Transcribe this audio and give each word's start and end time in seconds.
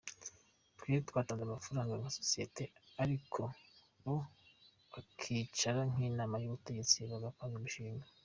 Twe 0.77 0.93
twatanze 1.07 1.43
amafaranga 1.45 1.93
nka 1.99 2.09
sosiyete 2.19 2.63
ariko 3.03 3.41
bo 4.03 4.15
bakicara 4.91 5.81
nk’inama 5.91 6.35
y’ubutegetsi 6.39 6.95
bagapanga 7.11 7.55
imishinga. 7.59 8.05